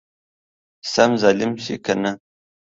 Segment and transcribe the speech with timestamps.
[0.91, 2.11] سم ظالم شې يې کنه!